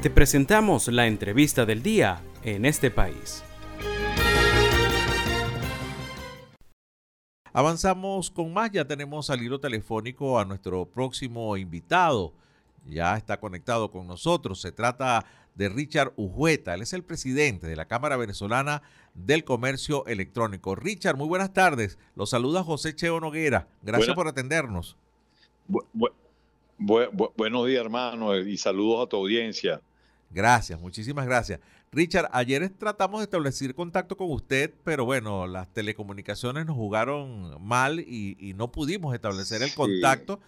Te 0.00 0.10
presentamos 0.10 0.86
la 0.86 1.08
entrevista 1.08 1.66
del 1.66 1.82
día 1.82 2.22
en 2.44 2.64
este 2.64 2.88
país. 2.88 3.42
Avanzamos 7.52 8.30
con 8.30 8.52
más, 8.52 8.70
ya 8.70 8.84
tenemos 8.84 9.28
al 9.28 9.42
hilo 9.42 9.58
telefónico 9.58 10.38
a 10.38 10.44
nuestro 10.44 10.86
próximo 10.86 11.56
invitado. 11.56 12.32
Ya 12.86 13.16
está 13.16 13.40
conectado 13.40 13.90
con 13.90 14.06
nosotros. 14.06 14.60
Se 14.60 14.70
trata 14.70 15.26
de 15.56 15.68
Richard 15.68 16.12
Ujueta. 16.14 16.74
Él 16.74 16.82
es 16.82 16.92
el 16.92 17.02
presidente 17.02 17.66
de 17.66 17.74
la 17.74 17.88
Cámara 17.88 18.16
Venezolana 18.16 18.82
del 19.14 19.42
Comercio 19.42 20.06
Electrónico. 20.06 20.76
Richard, 20.76 21.16
muy 21.16 21.26
buenas 21.26 21.52
tardes. 21.52 21.98
Los 22.14 22.30
saluda 22.30 22.62
José 22.62 22.94
Cheo 22.94 23.18
Noguera. 23.18 23.66
Gracias 23.82 24.14
por 24.14 24.28
atendernos. 24.28 24.96
buenos 26.78 27.66
días, 27.66 27.80
hermano, 27.80 28.38
y 28.38 28.56
saludos 28.56 29.04
a 29.04 29.08
tu 29.08 29.16
audiencia. 29.16 29.82
Gracias, 30.30 30.80
muchísimas 30.80 31.26
gracias. 31.26 31.60
Richard, 31.90 32.28
ayer 32.32 32.68
tratamos 32.70 33.20
de 33.20 33.24
establecer 33.24 33.74
contacto 33.74 34.16
con 34.16 34.30
usted, 34.30 34.74
pero 34.84 35.04
bueno, 35.04 35.46
las 35.46 35.72
telecomunicaciones 35.72 36.66
nos 36.66 36.76
jugaron 36.76 37.56
mal 37.64 38.00
y, 38.00 38.52
no 38.56 38.70
pudimos 38.70 39.14
establecer 39.14 39.62
el 39.62 39.72
contacto. 39.74 40.40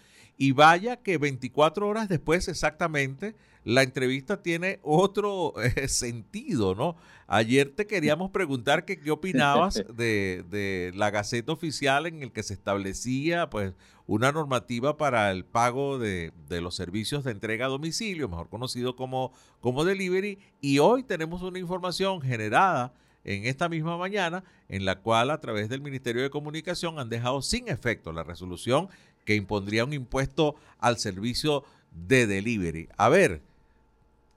Y 0.43 0.53
vaya 0.53 0.97
que 0.97 1.19
24 1.19 1.87
horas 1.87 2.09
después 2.09 2.49
exactamente, 2.49 3.35
la 3.62 3.83
entrevista 3.83 4.43
tiene 4.43 4.80
otro 4.83 5.53
eh, 5.63 5.87
sentido, 5.87 6.75
¿no? 6.75 6.97
Ayer 7.27 7.69
te 7.69 7.87
queríamos 7.87 8.30
preguntar 8.30 8.87
que, 8.87 8.99
qué 8.99 9.11
opinabas 9.11 9.75
de, 9.95 10.43
de, 10.49 10.93
la 10.95 11.11
Gaceta 11.11 11.53
Oficial 11.53 12.07
en 12.07 12.23
el 12.23 12.33
que 12.33 12.43
se 12.43 12.55
establecía, 12.55 13.51
pues, 13.51 13.75
una 14.07 14.33
normativa 14.33 14.97
para 14.97 15.30
el 15.30 15.45
pago 15.45 15.99
de, 15.99 16.33
de, 16.49 16.63
los 16.63 16.75
servicios 16.75 17.23
de 17.23 17.33
entrega 17.33 17.66
a 17.66 17.69
domicilio, 17.69 18.27
mejor 18.27 18.49
conocido 18.49 18.97
como, 18.97 19.35
como 19.60 19.85
delivery, 19.85 20.38
y 20.63 20.79
hoy 20.79 21.02
tenemos 21.02 21.43
una 21.43 21.59
información 21.59 22.23
generada 22.23 22.95
en 23.25 23.45
esta 23.45 23.69
misma 23.69 23.97
mañana, 23.99 24.43
en 24.69 24.85
la 24.85 25.01
cual 25.01 25.30
a 25.30 25.41
través 25.41 25.69
del 25.69 25.82
Ministerio 25.82 26.23
de 26.23 26.30
Comunicación 26.30 26.99
han 26.99 27.10
dejado 27.10 27.43
sin 27.43 27.69
efecto 27.69 28.13
la 28.13 28.23
resolución 28.23 28.88
que 29.30 29.36
impondría 29.36 29.84
un 29.84 29.92
impuesto 29.92 30.56
al 30.80 30.98
servicio 30.98 31.62
de 31.92 32.26
delivery. 32.26 32.88
A 32.96 33.09
ver, 33.09 33.40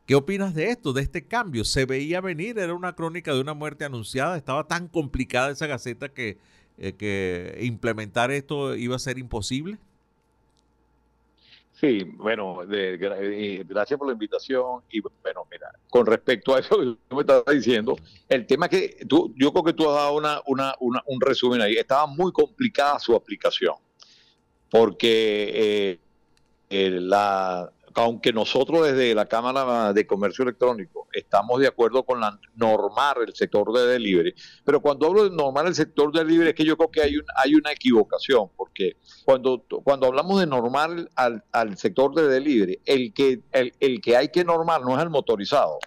¿qué 0.06 0.14
opinas 0.14 0.54
de 0.54 0.70
esto, 0.70 0.94
de 0.94 1.02
este 1.02 1.26
cambio? 1.26 1.66
¿Se 1.66 1.88
veía 1.88 2.22
venir? 2.22 2.60
¿Era 2.60 2.76
una 2.76 2.94
crónica 2.94 3.34
de 3.34 3.42
una 3.42 3.56
muerte 3.56 3.86
anunciada? 3.86 4.38
¿Estaba 4.38 4.68
tan 4.68 4.88
complicada 4.88 5.50
esa 5.50 5.66
gaceta 5.66 6.10
que, 6.10 6.38
eh, 6.78 7.60
implementar 7.64 8.30
esto 8.30 8.76
iba 8.76 8.96
a 8.96 9.00
ser 9.00 9.18
imposible? 9.18 9.80
Sí, 11.72 12.04
bueno, 12.04 12.60
eh, 12.72 13.66
gracias 13.68 13.98
por 13.98 14.08
la 14.08 14.14
invitación. 14.14 14.84
Y 14.92 15.02
bueno, 15.02 15.48
mira, 15.50 15.72
con 15.90 16.06
respecto 16.06 16.54
a 16.54 16.60
eso 16.60 16.78
que 16.78 16.96
tú 17.08 17.16
me 17.16 17.22
estás 17.22 17.44
diciendo, 17.52 17.98
el 18.30 18.46
tema 18.46 18.70
que 18.70 19.04
tú, 19.10 19.34
yo 19.38 19.52
creo 19.52 19.64
que 19.64 19.74
tú 19.74 19.90
has 19.90 19.96
dado 19.96 20.16
una, 20.18 20.40
una, 20.46 20.76
un 20.80 21.20
resumen 21.20 21.62
ahí. 21.62 21.74
Estaba 21.74 22.06
muy 22.06 22.32
complicada 22.32 23.00
su 23.00 23.16
aplicación 23.16 23.74
porque 24.74 26.00
eh, 26.72 26.90
la, 27.00 27.72
aunque 27.94 28.34
nosotros 28.34 28.88
desde 28.88 29.14
la 29.14 29.28
Cámara 29.28 29.94
de 29.94 30.08
Comercio 30.08 30.42
Electrónico 30.42 31.08
estamos 31.14 31.60
de 31.60 31.68
acuerdo 31.68 32.02
con 32.02 32.20
la 32.20 32.40
normar 32.56 33.18
el 33.24 33.36
sector 33.36 33.72
de 33.72 33.86
delivery, 33.86 34.34
pero 34.66 34.82
cuando 34.82 35.06
hablo 35.06 35.30
de 35.30 35.36
normar 35.36 35.68
el 35.68 35.76
sector 35.76 36.12
de 36.12 36.22
delivery 36.22 36.50
es 36.50 36.56
que 36.56 36.66
yo 36.66 36.76
creo 36.76 36.90
que 36.90 37.02
hay, 37.04 37.18
un, 37.18 37.26
hay 37.36 37.54
una 37.54 37.72
equivocación, 37.72 38.50
porque 38.58 38.98
cuando, 39.24 39.64
cuando 39.84 40.08
hablamos 40.08 40.40
de 40.40 40.48
normar 40.48 41.08
al, 41.14 41.44
al 41.52 41.78
sector 41.78 42.16
de 42.16 42.28
delivery, 42.28 42.80
el 42.86 43.14
que, 43.14 43.42
el, 43.52 43.74
el 43.80 44.02
que 44.02 44.18
hay 44.18 44.30
que 44.30 44.44
normar 44.44 44.82
no 44.82 44.98
es 44.98 45.04
el 45.04 45.12
motorizado, 45.12 45.78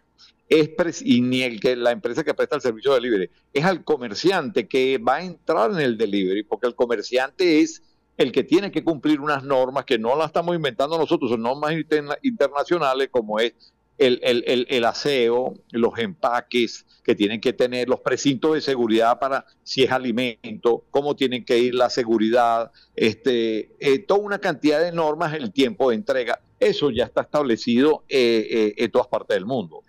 es 0.49 1.03
y 1.03 1.23
ni 1.23 1.43
el 1.43 1.59
que 1.59 1.75
la 1.75 1.91
empresa 1.91 2.23
que 2.23 2.35
presta 2.35 2.55
el 2.55 2.63
servicio 2.63 2.93
de 2.93 3.01
delivery, 3.01 3.31
es 3.53 3.65
al 3.65 3.83
comerciante 3.83 4.69
que 4.69 4.99
va 4.99 5.17
a 5.17 5.25
entrar 5.25 5.73
en 5.73 5.81
el 5.81 5.99
delivery, 5.99 6.45
porque 6.45 6.69
el 6.69 6.77
comerciante 6.77 7.63
es 7.63 7.83
el 8.17 8.33
que 8.33 8.45
tiene 8.45 8.71
que 8.71 8.83
cumplir 8.83 9.21
unas 9.21 9.43
normas 9.43 9.85
que 9.85 9.99
no 9.99 10.17
las 10.17 10.29
estamos 10.29 10.55
inventando 10.57 10.99
nosotros, 10.99 11.31
son 11.31 11.43
normas 11.43 11.75
internacionales 12.23 13.09
como 13.11 13.39
es 13.39 13.55
el, 13.99 14.21
el, 14.23 14.67
el, 14.69 14.85
aseo, 14.85 15.55
los 15.71 15.99
empaques 15.99 16.87
que 17.03 17.15
tienen 17.15 17.41
que 17.41 17.53
tener, 17.53 17.89
los 17.89 18.01
precintos 18.01 18.55
de 18.55 18.61
seguridad 18.61 19.19
para 19.19 19.47
si 19.63 19.85
es 19.85 19.91
alimento, 19.91 20.85
cómo 20.91 21.17
tienen 21.17 21.45
que 21.45 21.59
ir 21.59 21.75
la 21.75 21.89
seguridad, 21.89 22.71
este, 22.95 23.71
eh, 23.81 23.99
toda 24.01 24.21
una 24.21 24.39
cantidad 24.39 24.81
de 24.83 24.93
normas, 24.93 25.35
el 25.35 25.53
tiempo 25.53 25.91
de 25.91 25.97
entrega, 25.97 26.41
eso 26.61 26.91
ya 26.91 27.05
está 27.05 27.23
establecido 27.23 28.05
eh, 28.09 28.47
eh, 28.51 28.75
en 28.77 28.91
todas 28.91 29.09
partes 29.09 29.35
del 29.35 29.47
mundo. 29.47 29.83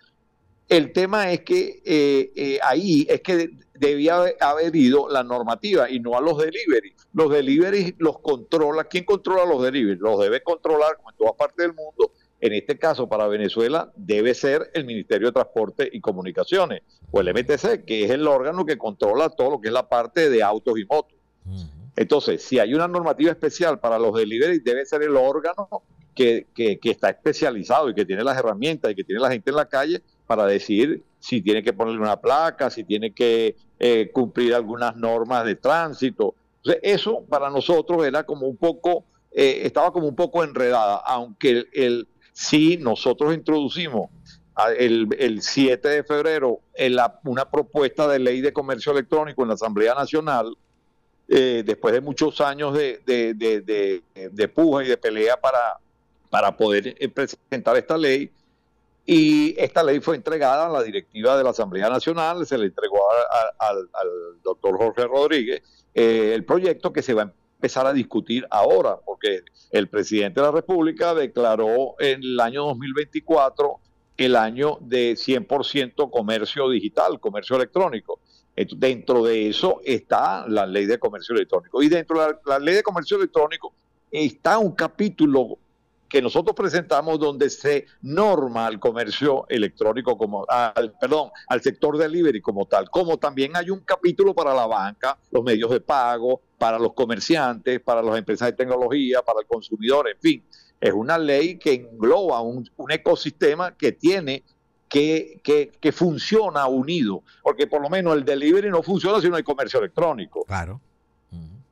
El 0.68 0.92
tema 0.92 1.32
es 1.32 1.40
que 1.40 2.60
ahí 2.62 3.06
es 3.08 3.22
que 3.22 3.50
debía 3.74 4.22
haber 4.40 4.76
ido 4.76 5.08
la 5.08 5.22
normativa 5.22 5.88
y 5.90 6.00
no 6.00 6.16
a 6.16 6.20
los 6.20 6.38
delivery. 6.38 6.92
Los 7.14 7.30
delivery 7.30 7.94
los 7.98 8.18
controla. 8.18 8.84
¿Quién 8.84 9.04
controla 9.04 9.46
los 9.46 9.62
delivery? 9.62 9.98
Los 9.98 10.20
debe 10.20 10.42
controlar, 10.42 10.96
como 10.96 11.10
en 11.10 11.16
todas 11.16 11.34
partes 11.34 11.66
del 11.66 11.74
mundo. 11.74 12.12
En 12.40 12.52
este 12.52 12.78
caso, 12.78 13.08
para 13.08 13.26
Venezuela, 13.26 13.90
debe 13.96 14.34
ser 14.34 14.70
el 14.74 14.84
Ministerio 14.84 15.28
de 15.28 15.32
Transporte 15.32 15.88
y 15.90 16.00
Comunicaciones, 16.00 16.82
o 17.10 17.20
el 17.20 17.32
MTC, 17.32 17.84
que 17.84 18.04
es 18.04 18.10
el 18.10 18.26
órgano 18.28 18.64
que 18.64 18.78
controla 18.78 19.28
todo 19.30 19.52
lo 19.52 19.60
que 19.60 19.68
es 19.68 19.74
la 19.74 19.88
parte 19.88 20.30
de 20.30 20.42
autos 20.42 20.78
y 20.78 20.84
motos. 20.84 21.18
Entonces, 21.96 22.42
si 22.42 22.60
hay 22.60 22.74
una 22.74 22.86
normativa 22.86 23.32
especial 23.32 23.80
para 23.80 23.98
los 23.98 24.14
delivery, 24.14 24.60
debe 24.60 24.86
ser 24.86 25.02
el 25.02 25.16
órgano 25.16 25.82
que, 26.14 26.46
que, 26.54 26.78
que 26.78 26.90
está 26.90 27.10
especializado 27.10 27.88
y 27.90 27.94
que 27.94 28.04
tiene 28.04 28.22
las 28.22 28.38
herramientas 28.38 28.92
y 28.92 28.94
que 28.94 29.02
tiene 29.02 29.20
la 29.20 29.30
gente 29.30 29.50
en 29.50 29.56
la 29.56 29.68
calle 29.68 30.02
para 30.28 30.44
decir 30.44 31.02
si 31.18 31.40
tiene 31.40 31.62
que 31.64 31.72
ponerle 31.72 32.00
una 32.00 32.20
placa, 32.20 32.70
si 32.70 32.84
tiene 32.84 33.12
que 33.12 33.56
eh, 33.80 34.10
cumplir 34.12 34.54
algunas 34.54 34.94
normas 34.94 35.44
de 35.46 35.56
tránsito. 35.56 36.34
Eso 36.82 37.24
para 37.28 37.48
nosotros 37.48 38.06
era 38.06 38.24
como 38.24 38.46
un 38.46 38.58
poco, 38.58 39.04
eh, 39.32 39.62
estaba 39.64 39.90
como 39.90 40.06
un 40.06 40.14
poco 40.14 40.44
enredada, 40.44 40.96
aunque 40.96 41.64
el, 41.72 42.06
sí 42.32 42.76
nosotros 42.76 43.34
introducimos 43.34 44.10
el, 44.76 45.08
el 45.18 45.40
7 45.40 45.88
de 45.88 46.04
febrero 46.04 46.60
una 47.24 47.50
propuesta 47.50 48.06
de 48.06 48.18
ley 48.18 48.42
de 48.42 48.52
comercio 48.52 48.92
electrónico 48.92 49.42
en 49.42 49.48
la 49.48 49.54
Asamblea 49.54 49.94
Nacional, 49.94 50.54
eh, 51.26 51.62
después 51.64 51.94
de 51.94 52.02
muchos 52.02 52.40
años 52.42 52.74
de, 52.74 53.00
de, 53.06 53.32
de, 53.34 54.02
de, 54.30 54.48
puja 54.48 54.84
y 54.84 54.88
de 54.88 54.96
pelea 54.98 55.40
para, 55.40 55.78
para 56.28 56.54
poder 56.54 56.94
presentar 57.14 57.76
esta 57.78 57.96
ley, 57.96 58.30
y 59.10 59.54
esta 59.58 59.82
ley 59.82 60.00
fue 60.00 60.16
entregada 60.16 60.66
a 60.66 60.68
la 60.68 60.82
directiva 60.82 61.34
de 61.38 61.42
la 61.42 61.48
Asamblea 61.48 61.88
Nacional, 61.88 62.46
se 62.46 62.58
le 62.58 62.66
entregó 62.66 62.98
al 63.58 63.88
doctor 64.42 64.76
Jorge 64.76 65.06
Rodríguez 65.06 65.62
eh, 65.94 66.32
el 66.34 66.44
proyecto 66.44 66.92
que 66.92 67.00
se 67.00 67.14
va 67.14 67.22
a 67.22 67.32
empezar 67.54 67.86
a 67.86 67.94
discutir 67.94 68.46
ahora, 68.50 68.98
porque 69.02 69.40
el 69.70 69.88
presidente 69.88 70.40
de 70.40 70.46
la 70.46 70.52
República 70.52 71.14
declaró 71.14 71.94
en 71.98 72.22
el 72.22 72.38
año 72.38 72.66
2024 72.66 73.78
el 74.18 74.36
año 74.36 74.76
de 74.82 75.14
100% 75.14 76.10
comercio 76.10 76.68
digital, 76.68 77.18
comercio 77.18 77.56
electrónico. 77.56 78.20
Dentro 78.76 79.24
de 79.24 79.48
eso 79.48 79.80
está 79.86 80.46
la 80.46 80.66
ley 80.66 80.84
de 80.84 80.98
comercio 80.98 81.34
electrónico. 81.34 81.82
Y 81.82 81.88
dentro 81.88 82.20
de 82.20 82.34
la 82.44 82.58
ley 82.58 82.74
de 82.74 82.82
comercio 82.82 83.16
electrónico 83.16 83.72
está 84.10 84.58
un 84.58 84.72
capítulo 84.72 85.56
que 86.08 86.22
nosotros 86.22 86.56
presentamos 86.56 87.18
donde 87.18 87.50
se 87.50 87.86
norma 88.02 88.66
al 88.66 88.80
comercio 88.80 89.46
electrónico 89.48 90.16
como 90.16 90.44
al 90.48 90.92
perdón, 90.98 91.30
al 91.48 91.60
sector 91.60 91.98
delivery 91.98 92.40
como 92.40 92.66
tal, 92.66 92.88
como 92.90 93.18
también 93.18 93.56
hay 93.56 93.70
un 93.70 93.80
capítulo 93.80 94.34
para 94.34 94.54
la 94.54 94.66
banca, 94.66 95.18
los 95.30 95.44
medios 95.44 95.70
de 95.70 95.80
pago, 95.80 96.40
para 96.56 96.78
los 96.78 96.94
comerciantes, 96.94 97.80
para 97.80 98.02
las 98.02 98.16
empresas 98.16 98.48
de 98.48 98.52
tecnología, 98.54 99.22
para 99.22 99.40
el 99.40 99.46
consumidor, 99.46 100.08
en 100.08 100.18
fin, 100.18 100.44
es 100.80 100.92
una 100.92 101.18
ley 101.18 101.58
que 101.58 101.74
engloba 101.74 102.40
un, 102.40 102.68
ecosistema 102.88 103.76
que 103.76 103.92
tiene 103.92 104.44
que, 104.88 105.40
que, 105.44 105.72
que, 105.78 105.92
funciona 105.92 106.66
unido, 106.66 107.22
porque 107.42 107.66
por 107.66 107.82
lo 107.82 107.90
menos 107.90 108.16
el 108.16 108.24
delivery 108.24 108.70
no 108.70 108.82
funciona 108.82 109.20
si 109.20 109.28
no 109.28 109.36
hay 109.36 109.42
comercio 109.42 109.80
electrónico. 109.80 110.44
Claro 110.44 110.80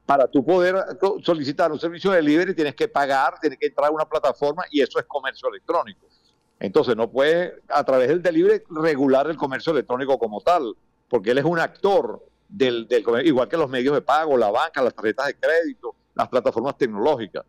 para 0.06 0.29
tú 0.29 0.44
poder 0.44 0.76
solicitar 1.23 1.73
un 1.73 1.81
servicio 1.81 2.12
de 2.12 2.19
delivery 2.19 2.55
tienes 2.55 2.76
que 2.76 2.87
pagar, 2.87 3.41
tienes 3.41 3.58
que 3.58 3.67
entrar 3.67 3.88
a 3.88 3.91
una 3.91 4.05
plataforma 4.08 4.64
y 4.70 4.81
eso 4.81 5.00
es 5.00 5.05
comercio 5.06 5.49
electrónico. 5.49 6.06
Entonces 6.61 6.97
no 6.97 7.11
puedes 7.11 7.55
a 7.69 7.85
través 7.85 8.08
del 8.08 8.23
delivery 8.23 8.62
regular 8.70 9.29
el 9.29 9.37
comercio 9.37 9.73
electrónico 9.73 10.17
como 10.17 10.41
tal, 10.41 10.75
porque 11.08 11.32
él 11.32 11.38
es 11.38 11.44
un 11.44 11.58
actor 11.58 12.25
del, 12.49 12.87
del 12.87 13.05
igual 13.26 13.49
que 13.49 13.56
los 13.56 13.69
medios 13.69 13.94
de 13.94 14.00
pago, 14.00 14.38
la 14.38 14.50
banca, 14.50 14.81
las 14.81 14.94
tarjetas 14.94 15.26
de 15.26 15.35
crédito, 15.35 15.97
las 16.14 16.29
plataformas 16.29 16.79
tecnológicas. 16.79 17.44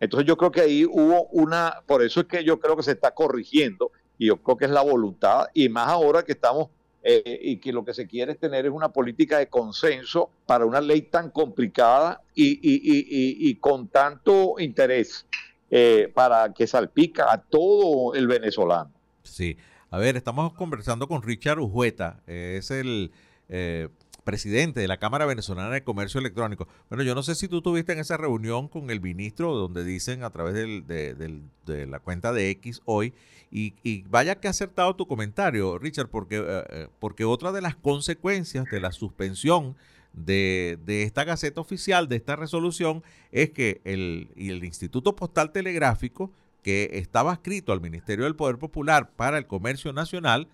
Entonces 0.00 0.26
yo 0.26 0.36
creo 0.36 0.50
que 0.50 0.62
ahí 0.62 0.86
hubo 0.86 1.24
una, 1.32 1.82
por 1.86 2.02
eso 2.02 2.20
es 2.20 2.26
que 2.26 2.42
yo 2.42 2.58
creo 2.58 2.74
que 2.74 2.82
se 2.82 2.92
está 2.92 3.10
corrigiendo 3.10 3.90
y 4.16 4.28
yo 4.28 4.36
creo 4.38 4.56
que 4.56 4.64
es 4.64 4.70
la 4.70 4.82
voluntad 4.82 5.46
y 5.52 5.68
más 5.68 5.88
ahora 5.88 6.22
que 6.22 6.32
estamos 6.32 6.68
eh, 7.10 7.40
y 7.42 7.56
que 7.56 7.72
lo 7.72 7.86
que 7.86 7.94
se 7.94 8.06
quiere 8.06 8.32
es 8.32 8.38
tener 8.38 8.66
es 8.66 8.70
una 8.70 8.90
política 8.90 9.38
de 9.38 9.46
consenso 9.46 10.28
para 10.44 10.66
una 10.66 10.78
ley 10.78 11.00
tan 11.00 11.30
complicada 11.30 12.20
y, 12.34 13.54
con 13.54 13.88
tanto 13.88 14.56
interés 14.58 15.24
eh, 15.70 16.12
para 16.14 16.52
que 16.52 16.66
salpica 16.66 17.32
a 17.32 17.40
todo 17.40 18.14
el 18.14 18.26
venezolano. 18.26 18.92
Sí. 19.22 19.56
A 19.88 19.96
ver, 19.96 20.18
estamos 20.18 20.52
conversando 20.52 21.08
con 21.08 21.22
Richard 21.22 21.60
Ujueta, 21.60 22.20
es 22.26 22.70
el 22.70 23.10
eh, 23.48 23.88
presidente 24.28 24.80
de 24.80 24.88
la 24.88 24.98
Cámara 24.98 25.24
Venezolana 25.24 25.70
de 25.70 25.82
Comercio 25.82 26.20
Electrónico. 26.20 26.68
Bueno, 26.90 27.02
yo 27.02 27.14
no 27.14 27.22
sé 27.22 27.34
si 27.34 27.48
tú 27.48 27.62
tuviste 27.62 27.94
en 27.94 27.98
esa 27.98 28.18
reunión 28.18 28.68
con 28.68 28.90
el 28.90 29.00
ministro 29.00 29.54
donde 29.54 29.84
dicen 29.84 30.22
a 30.22 30.28
través 30.28 30.52
de, 30.52 31.86
la 31.86 31.98
cuenta 32.00 32.34
de 32.34 32.50
X 32.50 32.82
hoy, 32.84 33.14
y, 33.50 34.02
vaya 34.02 34.34
que 34.34 34.46
ha 34.46 34.50
acertado 34.50 34.94
tu 34.96 35.06
comentario, 35.06 35.78
Richard, 35.78 36.08
porque, 36.08 36.36
eh, 36.36 36.64
eh, 36.68 36.88
porque 36.98 37.24
otra 37.24 37.52
de 37.52 37.62
las 37.62 37.74
consecuencias 37.74 38.66
de 38.70 38.80
la 38.80 38.92
suspensión 38.92 39.76
de, 40.12 40.78
esta 40.86 41.24
Gaceta 41.24 41.62
Oficial, 41.62 42.06
de 42.06 42.16
esta 42.16 42.36
resolución, 42.36 43.02
es 43.32 43.48
que 43.48 43.80
el, 43.84 44.28
el 44.36 44.62
Instituto 44.62 45.16
Postal 45.16 45.52
Telegráfico, 45.52 46.30
que 46.62 46.90
estaba 46.92 47.32
escrito 47.32 47.72
al 47.72 47.80
Ministerio 47.80 48.26
del 48.26 48.36
Poder 48.36 48.58
Popular 48.58 49.10
para 49.16 49.38
el 49.38 49.46
Comercio 49.46 49.94
Nacional, 49.94 50.48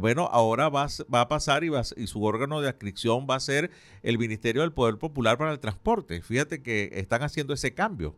bueno, 0.00 0.28
ahora 0.32 0.68
va, 0.68 0.86
va 1.12 1.20
a 1.20 1.28
pasar 1.28 1.62
y, 1.64 1.68
va, 1.68 1.82
y 1.96 2.06
su 2.06 2.24
órgano 2.24 2.60
de 2.60 2.68
adscripción 2.68 3.26
va 3.28 3.36
a 3.36 3.40
ser 3.40 3.70
el 4.02 4.18
Ministerio 4.18 4.62
del 4.62 4.72
Poder 4.72 4.96
Popular 4.98 5.38
para 5.38 5.52
el 5.52 5.60
Transporte. 5.60 6.20
Fíjate 6.22 6.62
que 6.62 6.90
están 6.94 7.22
haciendo 7.22 7.54
ese 7.54 7.74
cambio. 7.74 8.14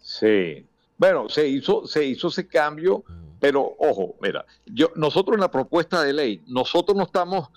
Sí. 0.00 0.66
Bueno, 0.96 1.28
se 1.28 1.46
hizo, 1.46 1.86
se 1.86 2.04
hizo 2.04 2.28
ese 2.28 2.48
cambio, 2.48 3.04
pero 3.38 3.76
ojo, 3.78 4.16
mira, 4.20 4.44
yo, 4.66 4.90
nosotros 4.96 5.36
en 5.36 5.42
la 5.42 5.50
propuesta 5.50 6.02
de 6.02 6.12
ley, 6.12 6.42
nosotros 6.48 6.96
no 6.96 7.04
estamos, 7.04 7.48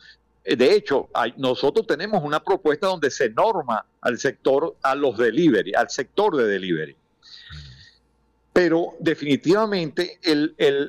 eh, 0.44 0.56
de 0.56 0.76
hecho, 0.76 1.10
hay, 1.14 1.34
nosotros 1.38 1.88
tenemos 1.88 2.24
una 2.24 2.44
propuesta 2.44 2.86
donde 2.86 3.10
se 3.10 3.32
norma 3.32 3.84
al 4.00 4.20
sector, 4.20 4.76
a 4.84 4.94
los 4.94 5.18
delivery, 5.18 5.74
al 5.74 5.90
sector 5.90 6.36
de 6.38 6.46
delivery 6.48 6.96
pero 8.54 8.96
definitivamente 9.00 10.20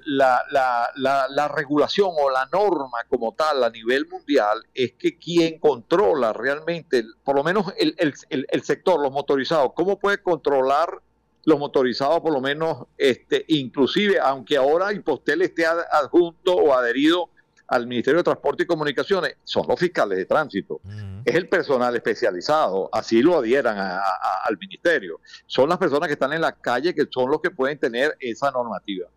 la, 0.06 1.48
regulación 1.54 2.10
o 2.18 2.30
la 2.30 2.48
norma 2.52 2.98
como 3.08 3.34
tal 3.34 3.62
a 3.62 3.70
nivel 3.70 4.08
mundial 4.08 4.66
es 4.74 4.94
que 4.94 5.16
quien 5.16 5.60
controla 5.60 6.32
realmente, 6.32 7.04
por 7.22 7.36
lo 7.36 7.44
menos 7.44 7.72
el, 7.78 8.62
sector, 8.64 9.00
los 9.00 9.12
motorizados, 9.12 9.72
¿cómo 9.74 9.98
puede 9.98 10.18
controlar 10.18 11.00
los 11.44 11.58
motorizados 11.58 12.20
por 12.20 12.32
lo 12.32 12.40
menos, 12.40 12.86
este, 12.98 13.44
inclusive, 13.48 14.18
aunque 14.20 14.56
ahora 14.56 14.92
Impostel 14.92 15.42
esté 15.42 15.66
adjunto 15.66 16.54
o 16.54 16.72
adherido 16.72 17.30
al 17.72 17.86
Ministerio 17.86 18.18
de 18.18 18.24
Transporte 18.24 18.64
y 18.64 18.66
Comunicaciones 18.66 19.36
son 19.44 19.66
los 19.66 19.80
fiscales 19.80 20.18
de 20.18 20.26
tránsito. 20.26 20.82
Es 21.24 21.34
el 21.34 21.48
personal 21.48 21.96
especializado, 21.96 22.90
así 22.92 23.22
lo 23.22 23.38
adhieran 23.38 23.78
al 23.78 24.58
ministerio. 24.58 25.20
Son 25.46 25.70
las 25.70 25.78
personas 25.78 26.06
que 26.06 26.12
están 26.12 26.34
en 26.34 26.42
la 26.42 26.52
calle 26.52 26.94
que 26.94 27.06
son 27.10 27.30
los 27.30 27.40
que 27.40 27.50
pueden 27.50 27.78
tener 27.78 28.14
esa 28.20 28.50
normativa. 28.50 29.08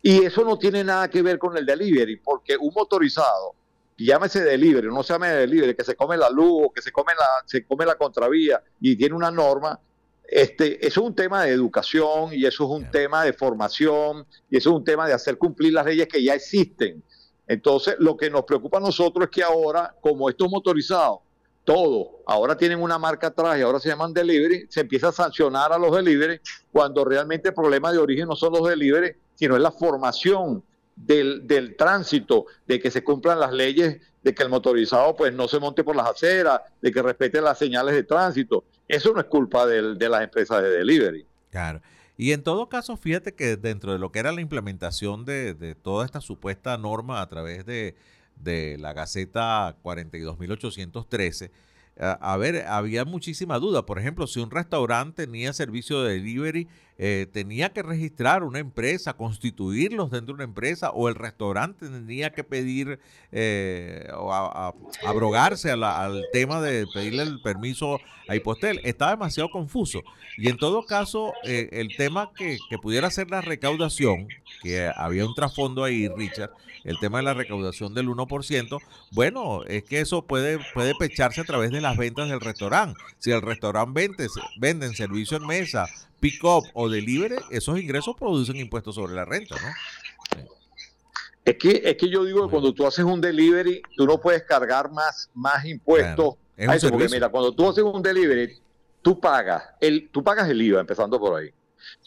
Y 0.00 0.24
eso 0.24 0.44
no 0.44 0.58
tiene 0.58 0.82
nada 0.82 1.08
que 1.08 1.20
ver 1.20 1.38
con 1.38 1.58
el 1.58 1.66
delivery, 1.66 2.16
porque 2.16 2.56
un 2.56 2.72
motorizado, 2.74 3.54
llámese 3.98 4.42
delivery, 4.42 4.88
no 4.88 5.02
se 5.02 5.12
llame 5.12 5.28
delivery, 5.28 5.74
que 5.74 5.84
se 5.84 5.94
come 5.94 6.16
la 6.16 6.30
luz 6.30 6.66
o 6.66 6.72
que 6.72 6.80
se 6.80 6.90
come 6.90 7.12
la, 7.14 7.26
se 7.44 7.66
come 7.66 7.84
la 7.84 7.96
contravía 7.96 8.62
y 8.80 8.96
tiene 8.96 9.14
una 9.14 9.30
norma, 9.30 9.78
este, 10.26 10.86
eso 10.86 11.02
es 11.02 11.06
un 11.06 11.14
tema 11.14 11.44
de 11.44 11.52
educación 11.52 12.32
y 12.32 12.46
eso 12.46 12.64
es 12.64 12.70
un 12.70 12.90
tema 12.90 13.24
de 13.24 13.34
formación 13.34 14.26
y 14.50 14.56
eso 14.56 14.70
es 14.70 14.76
un 14.76 14.84
tema 14.84 15.06
de 15.06 15.12
hacer 15.12 15.36
cumplir 15.36 15.74
las 15.74 15.84
leyes 15.84 16.08
que 16.08 16.22
ya 16.22 16.34
existen. 16.34 17.02
Entonces, 17.46 17.96
lo 17.98 18.16
que 18.16 18.30
nos 18.30 18.44
preocupa 18.44 18.78
a 18.78 18.80
nosotros 18.80 19.26
es 19.26 19.30
que 19.30 19.42
ahora, 19.42 19.94
como 20.00 20.28
estos 20.28 20.50
motorizados, 20.50 21.20
todos, 21.64 22.08
ahora 22.26 22.56
tienen 22.56 22.80
una 22.80 22.98
marca 22.98 23.28
atrás 23.28 23.58
y 23.58 23.62
ahora 23.62 23.80
se 23.80 23.88
llaman 23.88 24.12
delivery, 24.12 24.66
se 24.68 24.80
empieza 24.80 25.08
a 25.08 25.12
sancionar 25.12 25.72
a 25.72 25.78
los 25.78 25.94
delivery 25.94 26.40
cuando 26.70 27.04
realmente 27.04 27.48
el 27.48 27.54
problema 27.54 27.90
de 27.90 27.98
origen 27.98 28.28
no 28.28 28.36
son 28.36 28.52
los 28.52 28.68
delivery, 28.68 29.12
sino 29.34 29.56
es 29.56 29.62
la 29.62 29.72
formación 29.72 30.62
del, 30.94 31.46
del 31.46 31.76
tránsito, 31.76 32.46
de 32.66 32.78
que 32.78 32.90
se 32.90 33.02
cumplan 33.02 33.40
las 33.40 33.52
leyes, 33.52 33.98
de 34.22 34.34
que 34.34 34.42
el 34.42 34.48
motorizado 34.48 35.16
pues 35.16 35.32
no 35.32 35.48
se 35.48 35.58
monte 35.58 35.84
por 35.84 35.96
las 35.96 36.08
aceras, 36.08 36.60
de 36.80 36.92
que 36.92 37.02
respete 37.02 37.40
las 37.40 37.58
señales 37.58 37.94
de 37.94 38.04
tránsito. 38.04 38.64
Eso 38.86 39.12
no 39.12 39.20
es 39.20 39.26
culpa 39.26 39.66
de 39.66 40.08
las 40.08 40.22
empresas 40.22 40.62
de 40.62 40.70
delivery. 40.70 41.26
Claro. 41.50 41.80
Y 42.16 42.32
en 42.32 42.42
todo 42.42 42.68
caso, 42.68 42.96
fíjate 42.96 43.34
que 43.34 43.56
dentro 43.56 43.92
de 43.92 43.98
lo 43.98 44.12
que 44.12 44.20
era 44.20 44.32
la 44.32 44.40
implementación 44.40 45.24
de, 45.24 45.76
toda 45.82 46.04
esta 46.04 46.20
supuesta 46.20 46.78
norma 46.78 47.20
a 47.20 47.28
través 47.28 47.66
de, 47.66 47.96
de 48.36 48.78
la 48.78 48.92
Gaceta 48.92 49.76
42.813, 49.82 51.50
a, 51.96 52.36
ver, 52.36 52.66
había 52.66 53.04
muchísima 53.04 53.58
duda. 53.58 53.86
Por 53.86 53.98
ejemplo, 53.98 54.26
si 54.26 54.40
un 54.40 54.50
restaurante 54.50 55.26
tenía 55.26 55.52
servicio 55.52 56.02
de 56.02 56.14
delivery, 56.14 56.68
eh, 56.96 57.26
tenía 57.32 57.72
que 57.72 57.82
registrar 57.82 58.44
una 58.44 58.60
empresa, 58.60 59.14
constituirlos 59.14 60.10
dentro 60.10 60.28
de 60.28 60.34
una 60.34 60.44
empresa, 60.44 60.90
o 60.90 61.08
el 61.08 61.16
restaurante 61.16 61.88
tenía 61.88 62.30
que 62.30 62.44
pedir 62.44 63.00
eh, 63.32 64.08
o 64.16 64.32
abrogarse 65.04 65.72
al 65.72 66.24
tema 66.32 66.60
de 66.60 66.86
pedirle 66.92 67.24
el 67.24 67.40
permiso 67.42 67.98
a 68.28 68.36
Hipostel. 68.36 68.80
Estaba 68.84 69.12
demasiado 69.12 69.50
confuso. 69.50 70.02
Y 70.36 70.48
en 70.48 70.56
todo 70.56 70.84
caso, 70.86 71.32
eh, 71.44 71.68
el 71.72 71.96
tema 71.96 72.30
que, 72.36 72.58
pudiera 72.80 73.10
ser 73.10 73.30
la 73.30 73.40
recaudación, 73.40 74.28
que 74.62 74.90
había 74.94 75.26
un 75.26 75.34
trasfondo 75.34 75.84
ahí, 75.84 76.08
Richard, 76.08 76.50
el 76.84 76.98
tema 76.98 77.18
de 77.18 77.24
la 77.24 77.34
recaudación 77.34 77.94
del 77.94 78.08
1%, 78.08 78.78
bueno, 79.10 79.64
es 79.64 79.84
que 79.84 80.00
eso 80.00 80.26
puede, 80.26 80.58
puede 80.74 80.94
pecharse 80.94 81.40
a 81.40 81.44
través 81.44 81.70
de 81.70 81.80
las 81.80 81.96
ventas 81.96 82.28
del 82.28 82.40
restaurante. 82.40 83.00
Si 83.18 83.30
el 83.30 83.42
restaurante 83.42 83.92
vende, 83.94 84.28
vende 84.58 84.86
en 84.86 84.94
servicio 84.94 85.38
en 85.38 85.46
mesa, 85.46 85.86
pick-up 86.24 86.64
o 86.72 86.88
delivery, 86.88 87.36
esos 87.50 87.78
ingresos 87.78 88.16
producen 88.16 88.56
impuestos 88.56 88.94
sobre 88.94 89.14
la 89.14 89.26
renta, 89.26 89.56
¿no? 89.56 90.40
Es 91.44 91.58
que, 91.58 91.82
es 91.84 91.96
que 91.98 92.08
yo 92.08 92.24
digo 92.24 92.46
que 92.46 92.50
cuando 92.50 92.72
tú 92.72 92.86
haces 92.86 93.04
un 93.04 93.20
delivery, 93.20 93.82
tú 93.94 94.06
no 94.06 94.18
puedes 94.18 94.42
cargar 94.44 94.90
más, 94.90 95.28
más 95.34 95.66
impuestos. 95.66 96.36
porque 96.56 97.08
mira, 97.10 97.28
cuando 97.28 97.52
tú 97.52 97.68
haces 97.68 97.84
un 97.84 98.02
delivery, 98.02 98.58
tú 99.02 99.20
pagas 99.20 99.64
el, 99.78 100.08
tú 100.08 100.24
pagas 100.24 100.48
el 100.48 100.62
IVA, 100.62 100.80
empezando 100.80 101.20
por 101.20 101.38
ahí. 101.38 101.50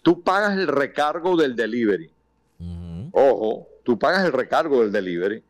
Tú 0.02 0.24
pagas 0.24 0.58
el 0.58 0.68
recargo 0.68 1.38
del 1.38 1.56
delivery. 1.56 2.10
Ojo, 3.12 3.68
tú 3.84 4.00
pagas 4.00 4.26
el 4.26 4.34
recargo 4.34 4.82
del 4.82 4.92
delivery 4.92 5.44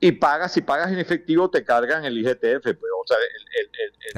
y 0.00 0.10
pagas, 0.10 0.52
si 0.52 0.60
pagas 0.60 0.90
en 0.90 0.98
efectivo, 0.98 1.48
te 1.48 1.64
cargan 1.64 2.04
el 2.04 2.18
IGTF, 2.18 2.62
pues, 2.64 2.76
o 2.76 3.06
sea, 3.06 3.16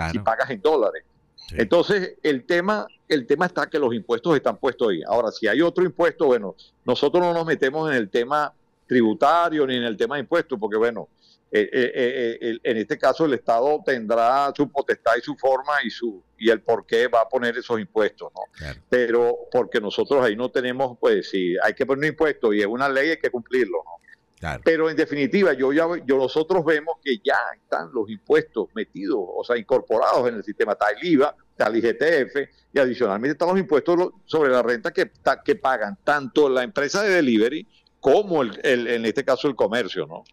el, 0.06 0.12
si 0.12 0.18
pagas 0.20 0.48
en 0.48 0.62
dólares. 0.62 1.04
Entonces, 1.52 2.16
el 2.22 2.44
tema, 2.44 2.86
el 3.08 3.26
tema 3.26 3.46
está 3.46 3.68
que 3.68 3.78
los 3.78 3.94
impuestos 3.94 4.36
están 4.36 4.56
puestos 4.56 4.88
ahí. 4.88 5.02
Ahora, 5.06 5.30
si 5.30 5.46
hay 5.46 5.60
otro 5.60 5.84
impuesto, 5.84 6.26
bueno, 6.26 6.54
nosotros 6.84 7.22
no 7.22 7.32
nos 7.32 7.44
metemos 7.44 7.90
en 7.90 7.96
el 7.96 8.08
tema 8.08 8.52
tributario 8.86 9.66
ni 9.66 9.76
en 9.76 9.84
el 9.84 9.96
tema 9.96 10.16
de 10.16 10.22
impuestos, 10.22 10.58
porque 10.58 10.76
bueno, 10.76 11.08
eh, 11.56 11.70
eh, 11.72 12.38
eh, 12.40 12.58
en 12.64 12.76
este 12.78 12.98
caso 12.98 13.26
el 13.26 13.34
Estado 13.34 13.80
tendrá 13.86 14.52
su 14.56 14.68
potestad 14.68 15.12
y 15.16 15.20
su 15.20 15.36
forma 15.36 15.74
y 15.84 15.90
su 15.90 16.20
y 16.36 16.50
el 16.50 16.60
por 16.60 16.84
qué 16.84 17.06
va 17.06 17.20
a 17.20 17.28
poner 17.28 17.56
esos 17.56 17.78
impuestos, 17.78 18.32
¿no? 18.34 18.42
Pero 18.88 19.38
porque 19.52 19.80
nosotros 19.80 20.24
ahí 20.24 20.34
no 20.34 20.50
tenemos, 20.50 20.98
pues 20.98 21.30
si 21.30 21.56
hay 21.62 21.74
que 21.74 21.86
poner 21.86 22.00
un 22.00 22.08
impuesto 22.08 22.52
y 22.52 22.60
es 22.60 22.66
una 22.66 22.88
ley 22.88 23.10
hay 23.10 23.18
que 23.18 23.30
cumplirlo, 23.30 23.82
¿no? 23.84 24.03
Pero 24.64 24.90
en 24.90 24.96
definitiva, 24.96 25.52
yo 25.52 25.72
ya 25.72 25.86
yo 26.04 26.16
nosotros 26.16 26.64
vemos 26.64 26.96
que 27.02 27.18
ya 27.24 27.38
están 27.54 27.90
los 27.92 28.08
impuestos 28.10 28.68
metidos, 28.74 29.18
o 29.18 29.44
sea, 29.44 29.56
incorporados 29.56 30.28
en 30.28 30.36
el 30.36 30.44
sistema. 30.44 30.76
El 31.00 31.08
IVA, 31.08 31.34
está 31.50 31.68
el 31.68 31.76
IGTF 31.76 32.36
y 32.72 32.78
adicionalmente 32.78 33.32
están 33.32 33.48
los 33.48 33.58
impuestos 33.58 34.10
sobre 34.24 34.50
la 34.50 34.62
renta 34.62 34.92
que, 34.92 35.10
que 35.44 35.56
pagan 35.56 35.98
tanto 36.04 36.48
la 36.48 36.62
empresa 36.62 37.02
de 37.02 37.10
delivery 37.10 37.66
como 38.00 38.42
el, 38.42 38.60
en 38.62 39.06
este 39.06 39.24
caso 39.24 39.48
el 39.48 39.54
comercio, 39.54 40.06
¿no? 40.06 40.24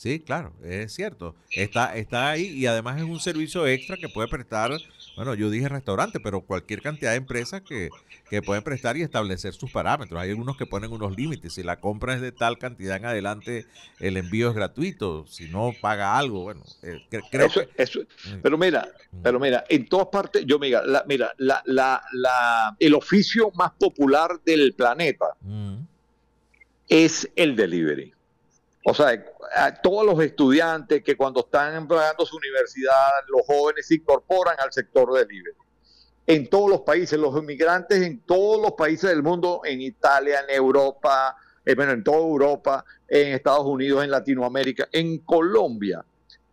Sí, 0.00 0.18
claro, 0.18 0.54
es 0.64 0.94
cierto. 0.94 1.34
Está, 1.54 1.94
está 1.94 2.30
ahí 2.30 2.46
y 2.46 2.64
además 2.64 2.96
es 2.96 3.02
un 3.02 3.20
servicio 3.20 3.66
extra 3.66 3.98
que 3.98 4.08
puede 4.08 4.28
prestar, 4.28 4.70
bueno, 5.14 5.34
yo 5.34 5.50
dije 5.50 5.68
restaurante, 5.68 6.18
pero 6.20 6.40
cualquier 6.40 6.80
cantidad 6.80 7.10
de 7.10 7.18
empresas 7.18 7.60
que, 7.60 7.90
que 8.30 8.40
pueden 8.40 8.62
prestar 8.62 8.96
y 8.96 9.02
establecer 9.02 9.52
sus 9.52 9.70
parámetros. 9.70 10.18
Hay 10.18 10.30
algunos 10.30 10.56
que 10.56 10.64
ponen 10.64 10.90
unos 10.90 11.14
límites. 11.14 11.52
Si 11.52 11.62
la 11.62 11.80
compra 11.80 12.14
es 12.14 12.22
de 12.22 12.32
tal 12.32 12.56
cantidad 12.56 12.96
en 12.96 13.04
adelante, 13.04 13.66
el 13.98 14.16
envío 14.16 14.48
es 14.48 14.54
gratuito. 14.54 15.26
Si 15.26 15.50
no, 15.50 15.74
paga 15.82 16.16
algo. 16.16 16.44
Bueno, 16.44 16.62
eh, 16.82 17.04
creo 17.30 17.50
que... 17.50 17.68
Mm. 17.68 18.40
pero 18.42 18.56
mira, 18.56 18.88
mm. 19.12 19.22
pero 19.22 19.38
mira, 19.38 19.66
en 19.68 19.86
todas 19.86 20.06
partes, 20.06 20.46
yo 20.46 20.58
mira, 20.58 20.82
la, 20.82 21.04
mira, 21.06 21.34
la, 21.36 21.62
la, 21.66 22.02
la, 22.12 22.74
el 22.80 22.94
oficio 22.94 23.50
más 23.54 23.72
popular 23.72 24.40
del 24.46 24.72
planeta 24.72 25.26
mm. 25.42 25.76
es 26.88 27.30
el 27.36 27.54
delivery. 27.54 28.14
O 28.82 28.94
sea, 28.94 29.12
a 29.54 29.74
todos 29.74 30.06
los 30.06 30.22
estudiantes 30.22 31.02
que 31.02 31.16
cuando 31.16 31.40
están 31.40 31.86
pagando 31.88 32.24
su 32.24 32.36
universidad, 32.36 33.08
los 33.28 33.46
jóvenes 33.46 33.86
se 33.86 33.96
incorporan 33.96 34.56
al 34.58 34.72
sector 34.72 35.12
del 35.12 35.28
libre. 35.28 35.52
En 36.26 36.48
todos 36.48 36.70
los 36.70 36.80
países, 36.82 37.18
los 37.18 37.36
inmigrantes 37.36 38.02
en 38.02 38.20
todos 38.20 38.60
los 38.62 38.72
países 38.72 39.10
del 39.10 39.22
mundo, 39.22 39.62
en 39.64 39.80
Italia, 39.80 40.40
en 40.48 40.54
Europa, 40.54 41.36
eh, 41.64 41.74
bueno, 41.74 41.92
en 41.92 42.04
toda 42.04 42.18
Europa, 42.18 42.84
en 43.08 43.34
Estados 43.34 43.66
Unidos, 43.66 44.04
en 44.04 44.10
Latinoamérica, 44.10 44.88
en 44.92 45.18
Colombia, 45.18 46.04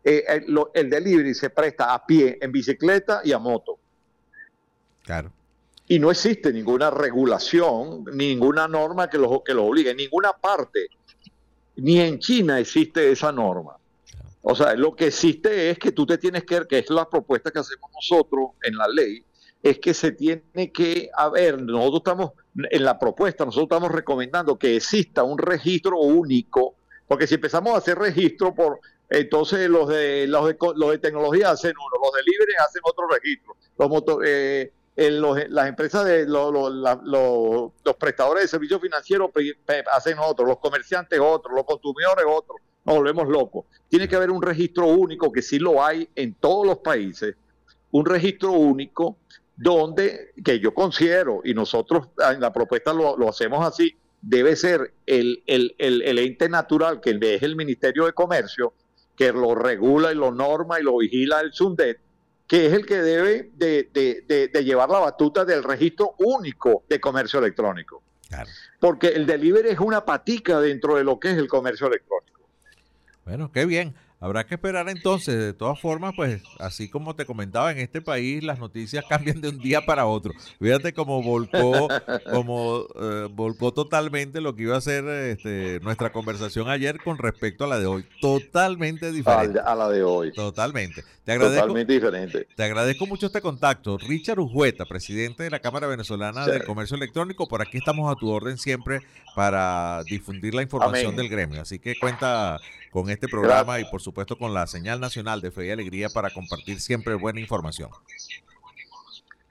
eh, 0.03 0.23
el, 0.27 0.57
el 0.73 0.89
delivery 0.89 1.33
se 1.33 1.49
presta 1.49 1.93
a 1.93 2.05
pie, 2.05 2.37
en 2.41 2.51
bicicleta 2.51 3.21
y 3.23 3.33
a 3.33 3.39
moto. 3.39 3.77
Claro. 5.03 5.31
y 5.87 5.99
no 5.99 6.11
existe 6.11 6.51
ninguna 6.51 6.89
regulación, 6.89 8.03
ninguna 8.13 8.67
norma 8.67 9.09
que 9.09 9.17
los, 9.17 9.41
que 9.43 9.53
los 9.53 9.63
obligue. 9.63 9.91
En 9.91 9.97
ninguna 9.97 10.33
parte, 10.33 10.87
ni 11.77 11.99
en 11.99 12.19
China 12.19 12.59
existe 12.59 13.11
esa 13.11 13.31
norma. 13.31 13.77
O 14.41 14.55
sea, 14.55 14.73
lo 14.75 14.95
que 14.95 15.07
existe 15.07 15.69
es 15.69 15.79
que 15.79 15.91
tú 15.91 16.05
te 16.05 16.17
tienes 16.17 16.43
que, 16.43 16.65
que 16.67 16.79
es 16.79 16.89
la 16.89 17.09
propuesta 17.09 17.51
que 17.51 17.59
hacemos 17.59 17.91
nosotros 17.93 18.51
en 18.63 18.77
la 18.77 18.87
ley, 18.87 19.23
es 19.61 19.79
que 19.79 19.93
se 19.93 20.11
tiene 20.11 20.71
que 20.71 21.09
haber, 21.15 21.61
nosotros 21.61 22.01
estamos, 22.05 22.31
en 22.55 22.83
la 22.83 22.97
propuesta, 22.97 23.45
nosotros 23.45 23.65
estamos 23.65 23.91
recomendando 23.91 24.57
que 24.57 24.77
exista 24.77 25.23
un 25.23 25.37
registro 25.37 25.99
único, 25.99 26.75
porque 27.07 27.27
si 27.27 27.35
empezamos 27.35 27.73
a 27.73 27.77
hacer 27.77 27.97
registro 27.97 28.53
por, 28.53 28.79
entonces 29.09 29.69
los 29.69 29.87
de, 29.89 30.27
los 30.27 30.47
de, 30.47 30.57
los 30.75 30.91
de 30.91 30.97
tecnología 30.99 31.51
hacen 31.51 31.73
uno, 31.77 32.03
los 32.03 32.13
de 32.13 32.31
libre 32.31 32.53
hacen 32.65 32.81
otro 32.83 33.07
registro, 33.07 33.55
los, 33.77 34.25
eh, 34.25 34.71
las 34.97 35.67
empresas 35.67 36.05
de 36.05 36.25
los, 36.25 36.51
los, 36.51 37.95
prestadores 37.99 38.43
de 38.43 38.47
servicios 38.47 38.81
financieros 38.81 39.29
hacen 39.93 40.17
otro, 40.19 40.45
los 40.45 40.57
comerciantes 40.57 41.19
otro, 41.19 41.53
los 41.53 41.65
consumidores 41.65 42.25
otro, 42.27 42.55
nos 42.83 42.95
volvemos 42.95 43.27
locos. 43.27 43.65
Tiene 43.89 44.07
que 44.07 44.15
haber 44.15 44.31
un 44.31 44.41
registro 44.41 44.87
único, 44.87 45.31
que 45.31 45.43
sí 45.43 45.59
lo 45.59 45.83
hay 45.83 46.09
en 46.15 46.33
todos 46.33 46.65
los 46.65 46.79
países, 46.79 47.35
un 47.91 48.05
registro 48.05 48.51
único 48.53 49.17
donde, 49.55 50.33
que 50.43 50.59
yo 50.59 50.73
considero, 50.73 51.41
y 51.43 51.53
nosotros 51.53 52.07
en 52.31 52.41
la 52.41 52.51
propuesta 52.51 52.91
lo, 52.91 53.29
hacemos 53.29 53.65
así, 53.65 53.95
debe 54.19 54.55
ser 54.55 54.93
el, 55.05 55.43
el, 55.45 55.75
el, 55.77 56.17
ente 56.17 56.49
natural, 56.49 57.01
que 57.01 57.17
es 57.21 57.43
el 57.43 57.55
Ministerio 57.55 58.05
de 58.05 58.13
Comercio, 58.13 58.73
que 59.15 59.31
lo 59.31 59.53
regula 59.53 60.11
y 60.11 60.15
lo 60.15 60.31
norma 60.31 60.79
y 60.79 60.83
lo 60.83 60.97
vigila 60.97 61.41
el 61.41 61.53
SUNDET, 61.53 61.99
que 62.47 62.65
es 62.67 62.73
el 62.73 62.85
que 62.85 63.01
debe 63.01 63.51
de, 63.55 64.63
llevar 64.63 64.89
la 64.89 64.99
batuta 64.99 65.43
del 65.43 65.63
registro 65.63 66.15
único 66.19 66.85
de 66.87 66.99
comercio 66.99 67.39
electrónico. 67.39 68.01
Porque 68.79 69.07
el 69.07 69.25
delivery 69.25 69.69
es 69.69 69.79
una 69.79 70.05
patica 70.05 70.59
dentro 70.59 70.95
de 70.95 71.03
lo 71.03 71.19
que 71.19 71.31
es 71.31 71.37
el 71.37 71.47
comercio 71.47 71.87
electrónico. 71.87 72.41
Bueno, 73.25 73.51
qué 73.51 73.65
bien. 73.65 73.95
Habrá 74.19 74.45
que 74.45 74.55
esperar 74.55 74.89
entonces. 74.89 75.37
De 75.37 75.53
todas 75.53 75.79
formas, 75.79 76.13
pues 76.15 76.41
así 76.59 76.89
como 76.89 77.15
te 77.15 77.25
comentaba, 77.25 77.71
en 77.71 77.77
este 77.77 78.01
país 78.01 78.43
las 78.43 78.57
noticias 78.57 79.05
cambian 79.09 79.41
de 79.41 79.49
un 79.49 79.59
día 79.59 79.85
para 79.85 80.05
otro. 80.05 80.33
Fíjate 80.59 80.93
cómo 80.93 81.21
volcó, 81.21 81.87
como 82.31 82.85
eh, 82.99 83.27
volcó 83.31 83.71
totalmente 83.73 84.41
lo 84.41 84.55
que 84.55 84.63
iba 84.63 84.75
a 84.75 84.81
ser 84.81 85.05
este, 85.05 85.79
nuestra 85.81 86.11
conversación 86.11 86.69
ayer 86.69 86.99
con 87.03 87.17
respecto 87.17 87.65
a 87.65 87.67
la 87.67 87.79
de 87.79 87.85
hoy. 87.85 88.05
Totalmente 88.19 89.11
diferente. 89.11 89.59
A, 89.59 89.75
la 89.75 89.89
de 89.89 90.03
hoy. 90.03 90.31
Totalmente. 90.33 91.03
Te 91.23 91.33
agradezco, 91.33 91.61
totalmente 91.61 91.93
diferente. 91.93 92.47
Te 92.55 92.63
agradezco 92.63 93.05
mucho 93.05 93.27
este 93.27 93.41
contacto. 93.41 93.97
Richard 93.97 94.39
Ujueta, 94.39 94.85
presidente 94.85 95.43
de 95.43 95.49
la 95.49 95.59
Cámara 95.59 95.85
Venezolana 95.87 96.47
del 96.47 96.63
Comercio 96.63 96.95
Electrónico. 96.95 97.47
Por 97.47 97.61
aquí 97.61 97.77
estamos 97.77 98.11
a 98.11 98.15
tu 98.15 98.29
orden 98.29 98.57
siempre 98.57 99.01
para 99.35 100.03
difundir 100.05 100.55
la 100.55 100.63
información 100.63 101.15
del 101.15 101.29
gremio. 101.29 101.61
Así 101.61 101.79
que 101.79 101.99
cuenta 101.99 102.59
con 102.91 103.09
este 103.09 103.27
programa 103.27 103.79
y 103.79 103.85
por 103.85 104.01
supuesto 104.07 104.37
con 104.37 104.53
la 104.53 104.65
señal 104.67 105.01
nacional 105.01 105.41
de 105.41 105.51
Fe 105.51 105.67
y 105.67 105.71
Alegría 105.71 106.07
para 106.07 106.29
compartir 106.29 106.79
siempre 106.79 107.13
buena 107.15 107.41
información. 107.41 107.89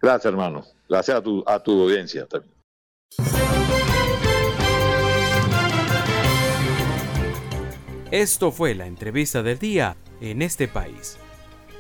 Gracias, 0.01 0.33
hermano. 0.33 0.65
Gracias 0.89 1.19
a 1.19 1.23
tu, 1.23 1.45
a 1.47 1.63
tu 1.63 1.83
audiencia 1.83 2.27
también. 2.27 2.55
Esto 8.11 8.51
fue 8.51 8.75
la 8.75 8.87
entrevista 8.87 9.43
del 9.43 9.59
día 9.59 9.99
en 10.23 10.41
este 10.41 10.69
país. 10.69 11.19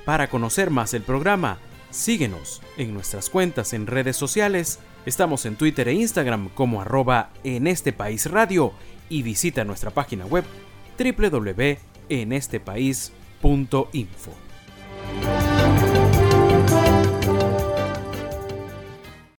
Para 0.04 0.28
conocer 0.28 0.68
más 0.68 0.92
el 0.92 1.00
programa, 1.00 1.58
síguenos 1.88 2.60
en 2.76 2.92
nuestras 2.92 3.30
cuentas 3.30 3.72
en 3.72 3.86
redes 3.86 4.18
sociales. 4.18 4.80
Estamos 5.06 5.46
en 5.46 5.56
Twitter 5.56 5.88
e 5.88 5.94
Instagram 5.94 6.50
como 6.50 6.82
arroba 6.82 7.30
en 7.42 7.68
este 7.68 7.94
país 7.94 8.30
radio 8.30 8.74
y 9.08 9.22
visita 9.22 9.64
nuestra 9.64 9.92
página 9.92 10.26
web 10.26 10.44
en 12.08 12.32
este 12.32 12.60
país.info. 12.60 14.32